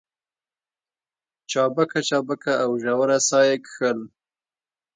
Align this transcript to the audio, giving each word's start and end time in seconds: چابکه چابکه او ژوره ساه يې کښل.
چابکه 1.51 1.99
چابکه 2.09 2.53
او 2.63 2.71
ژوره 2.81 3.17
ساه 3.27 3.45
يې 3.47 3.55
کښل. 3.65 3.99